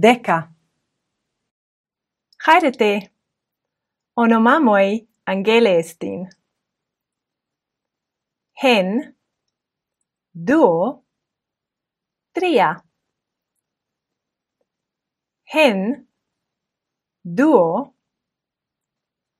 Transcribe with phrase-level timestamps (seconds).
[0.00, 0.54] deca.
[2.46, 3.10] Haerete,
[4.16, 6.28] onomamoi angele estin.
[8.62, 9.16] Hen,
[10.32, 11.04] duo,
[12.32, 12.70] tria.
[15.52, 16.08] Hen,
[17.24, 17.94] duo,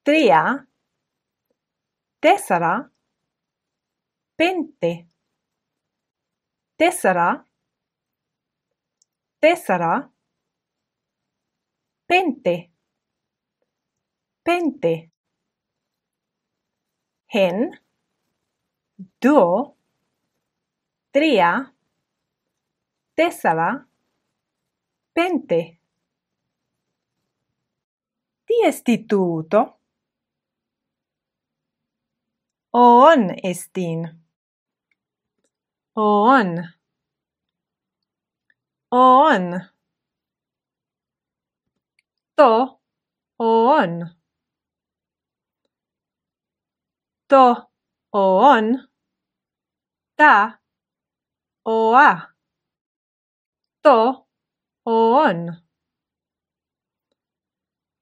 [0.03, 0.67] tria,
[2.21, 2.91] tessera,
[4.37, 4.93] pente.
[6.79, 7.45] Tessera,
[9.41, 10.18] tessera, tessera,
[12.09, 12.73] pente.
[14.43, 15.13] Pente.
[17.35, 17.79] Hen.
[19.21, 19.77] Duo
[21.13, 21.75] tria.
[23.15, 23.87] Tesala.
[25.13, 25.61] Pente.
[28.47, 29.61] Ti istituto
[32.73, 34.09] on estin.
[35.95, 36.51] On.
[38.91, 39.78] On.
[42.39, 42.79] To,
[43.41, 44.15] on.
[47.29, 47.67] To,
[48.13, 48.89] on.
[50.17, 50.61] Ta,
[51.65, 52.35] oa.
[53.83, 54.27] To,
[54.87, 55.39] on.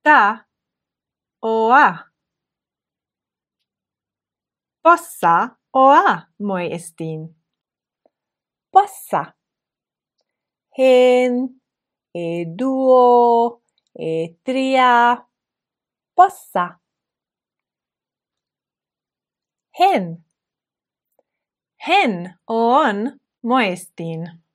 [0.05, 0.47] Ta,
[1.41, 2.13] oa.
[4.83, 7.35] Possa, oa, moi estin.
[8.71, 9.35] Possa.
[10.77, 11.61] Hen,
[12.15, 12.45] e
[13.99, 15.17] Eh, Etriä.
[16.15, 16.79] Possa.
[19.79, 20.25] Hen.
[21.89, 24.47] Hen on moestin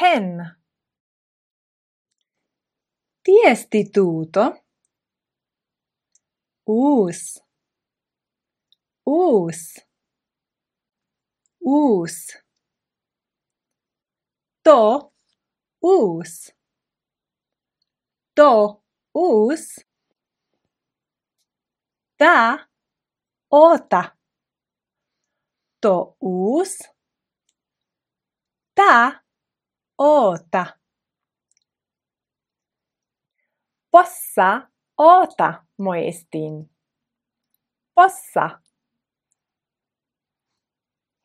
[0.00, 0.56] Hen.
[3.24, 4.40] Tiestituuto.
[6.66, 7.42] Uus.
[9.06, 9.86] Uus.
[11.60, 12.38] Uus.
[14.64, 15.12] To.
[15.82, 16.59] Uus.
[18.40, 18.80] To.
[19.12, 19.84] Us.
[22.18, 22.66] Da.
[23.50, 24.16] Ota.
[25.82, 26.16] To.
[26.22, 26.78] Us.
[28.74, 29.20] Da.
[29.98, 30.80] Ota.
[33.90, 34.70] Possa.
[34.96, 35.66] Ota.
[35.76, 36.70] Moi estin.
[37.94, 38.62] Possa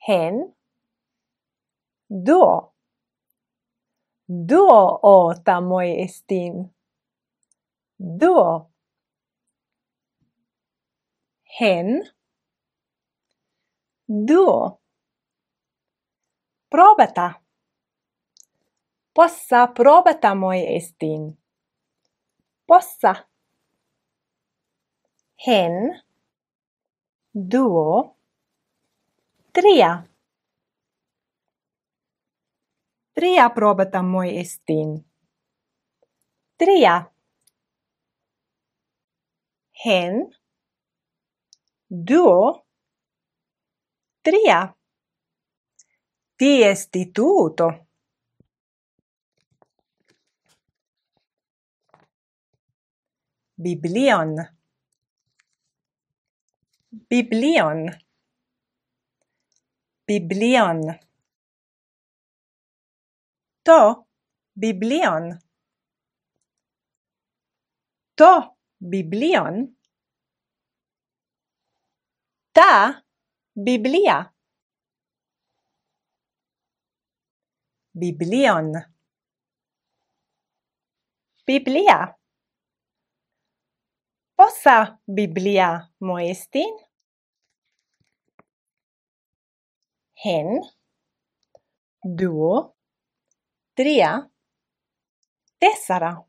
[0.07, 0.53] hen
[2.09, 2.75] duo
[4.27, 6.74] duo ota moi estin
[7.97, 8.71] duo.
[11.59, 12.01] Hen.
[14.07, 14.81] Duo.
[16.69, 17.45] Probata
[19.15, 21.37] possa probata moi estin.
[22.67, 23.13] Possa.
[25.47, 26.03] Hen.
[27.31, 28.17] Duo.
[29.53, 30.03] Tria.
[33.13, 34.99] Tria probata moi estin.
[36.57, 37.14] Tria
[39.85, 40.25] hen
[41.89, 42.65] duo
[44.21, 44.75] tria.
[46.37, 47.85] Tiestituto
[53.55, 54.35] biblion.
[57.09, 57.89] Biblion.
[60.07, 60.99] Biblion.
[63.63, 64.05] To
[64.55, 65.39] biblion.
[68.17, 69.74] To biblion
[72.55, 73.03] ta
[73.53, 74.31] biblia.
[77.93, 78.71] Biblion.
[81.45, 82.15] Biblia.
[84.37, 86.73] Possa biblia moestin
[90.23, 90.63] hen.
[92.03, 92.75] Duo.
[93.75, 94.29] Tria.
[95.59, 96.23] Tessara.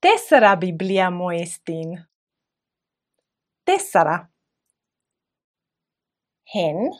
[0.00, 2.08] Tessara biblia moestin
[3.68, 4.37] tessara.
[6.54, 6.90] Hen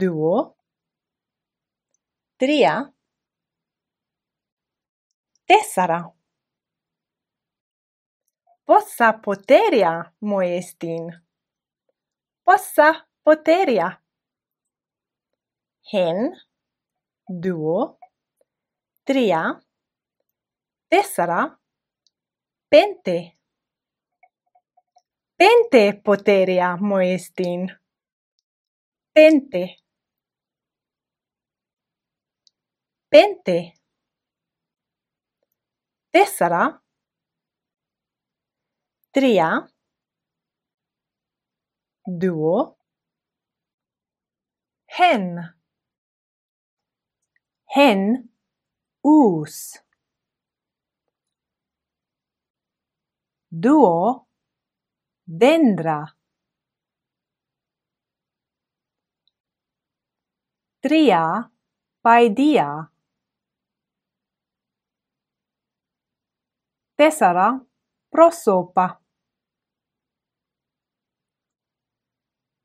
[0.00, 0.56] duo
[2.36, 2.74] tria
[5.46, 6.00] tessera
[8.66, 11.28] possa poteria moestin
[12.48, 14.02] possa poteria.
[15.92, 16.32] Hen,
[17.28, 17.98] duo,
[19.04, 19.60] tria,
[20.88, 21.58] tessera,
[22.70, 23.37] pente.
[25.38, 27.68] Pente poterea moestin.
[29.14, 29.76] Pente.
[33.08, 33.74] Pente.
[36.10, 36.82] Tessera.
[39.12, 39.50] Tria.
[42.04, 42.76] Duo.
[44.98, 45.54] Hen.
[47.76, 48.28] Hen.
[49.04, 49.84] Us.
[53.50, 54.27] Duo
[55.28, 56.16] dendra.
[60.80, 61.50] Tria
[62.02, 62.90] paidia.
[66.96, 67.60] Tessera
[68.10, 69.00] prosopa.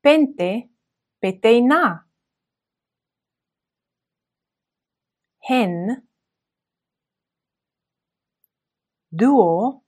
[0.02, 0.70] Pente
[1.20, 2.08] peteina.
[5.48, 6.02] Hen.
[9.10, 9.83] Duo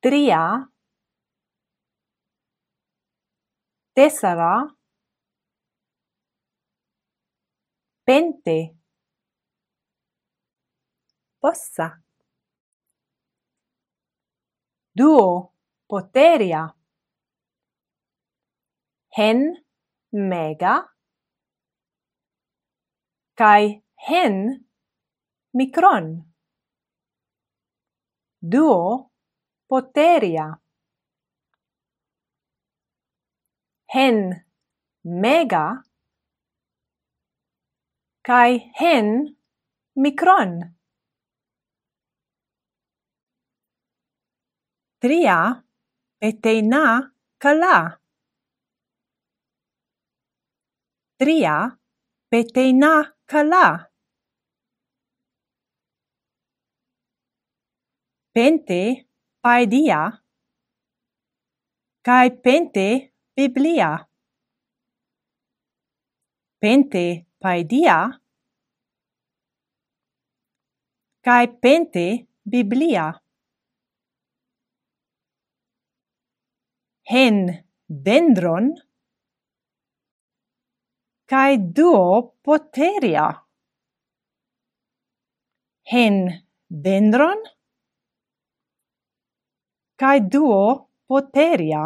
[0.00, 0.66] tria
[3.92, 4.64] tessera
[8.06, 8.78] pente
[11.38, 12.02] possa
[14.94, 15.52] duo
[15.86, 16.62] poteria
[19.16, 19.40] hen
[20.12, 20.74] mega
[23.36, 24.36] kai hen
[25.52, 26.24] micron
[28.40, 29.09] duo
[29.70, 30.46] poteria.
[33.94, 34.18] Hen
[35.04, 35.66] mega
[38.26, 39.36] kai hen
[40.02, 40.52] micron.
[45.02, 45.38] Tria
[46.28, 46.84] eteina
[47.42, 47.76] kala.
[51.18, 51.56] Tria
[52.30, 52.92] peteina
[53.26, 53.66] kala.
[58.34, 59.09] Pente
[59.42, 60.20] Paedia
[62.04, 63.90] kai pente Biblia.
[66.60, 68.20] Pente Paedia
[71.24, 73.06] kai pente Biblia.
[77.12, 78.66] Hen dendron
[81.24, 83.26] kai duo poteria.
[85.92, 87.40] Hen dendron
[90.00, 91.84] cae duo poteria.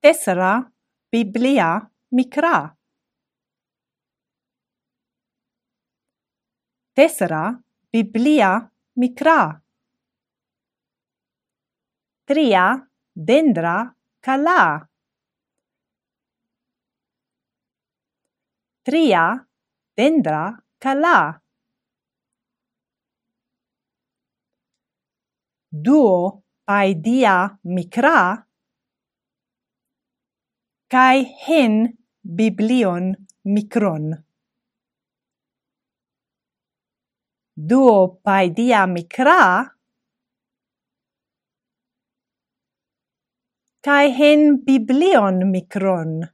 [0.00, 0.52] Tessera
[1.08, 1.78] biblia
[2.08, 2.76] micra.
[6.92, 9.62] Tessera biblia micra.
[12.24, 14.90] Tria dendra cala.
[18.82, 19.46] Tria
[19.94, 21.39] dendra cala.
[25.70, 28.44] duo paidia micra,
[30.90, 33.14] cae hen biblion
[33.44, 34.24] micron.
[37.54, 39.70] Duo paedia micra,
[43.80, 46.26] cae hen biblion micron.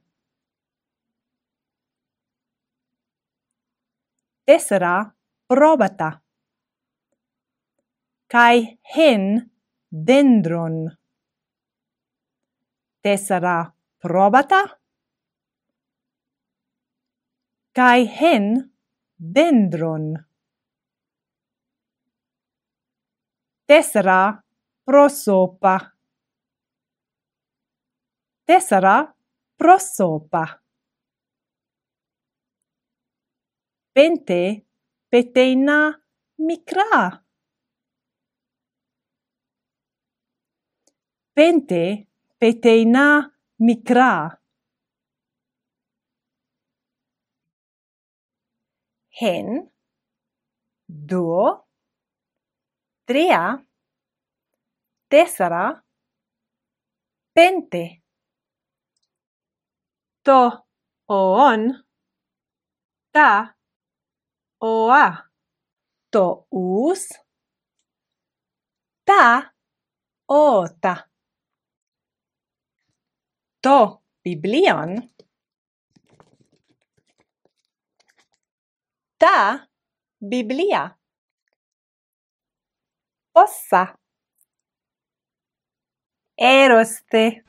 [4.47, 5.13] Tessera
[5.47, 6.26] probata
[8.27, 9.51] kai hen
[9.89, 10.97] dendron.
[13.01, 14.79] Tessera probata?
[17.71, 18.73] Kai hen
[19.15, 20.11] dendron.
[23.65, 24.43] Tessera
[24.83, 25.75] prosopa.
[28.43, 29.15] Tessera
[29.55, 30.43] prosopa.
[33.93, 34.65] Pente
[35.09, 35.95] peteina
[36.37, 37.26] micra.
[41.37, 42.07] pente
[42.39, 44.39] peteina mikra.
[49.19, 49.69] Hen,
[50.87, 51.43] duo,
[53.05, 53.43] tria,
[55.09, 55.65] tesara,
[57.35, 57.83] pente.
[60.25, 60.41] To,
[61.07, 61.67] oon,
[63.11, 63.29] ta,
[64.59, 65.05] oa.
[66.09, 67.03] To us,
[69.05, 69.53] ta,
[70.25, 70.95] ota.
[73.67, 75.11] Do, Biblion?
[79.19, 79.67] Da
[80.21, 80.97] Biblia.
[83.33, 83.93] Ossa
[86.37, 87.43] eroste